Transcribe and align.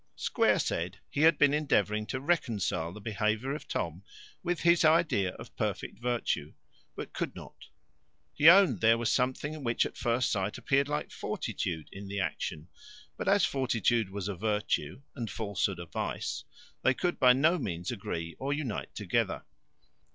Square 0.15 0.57
said, 0.57 0.97
he 1.11 1.21
had 1.21 1.37
been 1.37 1.53
endeavouring 1.53 2.07
to 2.07 2.19
reconcile 2.19 2.91
the 2.91 2.99
behaviour 2.99 3.53
of 3.53 3.67
Tom 3.67 4.01
with 4.41 4.61
his 4.61 4.83
idea 4.83 5.35
of 5.35 5.55
perfect 5.55 5.99
virtue, 5.99 6.55
but 6.95 7.13
could 7.13 7.35
not. 7.35 7.67
He 8.33 8.49
owned 8.49 8.81
there 8.81 8.97
was 8.97 9.11
something 9.11 9.63
which 9.63 9.85
at 9.85 9.95
first 9.95 10.31
sight 10.31 10.57
appeared 10.57 10.87
like 10.87 11.11
fortitude 11.11 11.87
in 11.91 12.07
the 12.07 12.19
action; 12.19 12.67
but 13.15 13.27
as 13.27 13.45
fortitude 13.45 14.09
was 14.09 14.27
a 14.27 14.33
virtue, 14.33 15.03
and 15.15 15.29
falsehood 15.29 15.77
a 15.77 15.85
vice, 15.85 16.45
they 16.81 16.95
could 16.95 17.19
by 17.19 17.33
no 17.33 17.59
means 17.59 17.91
agree 17.91 18.35
or 18.39 18.53
unite 18.53 18.95
together. 18.95 19.43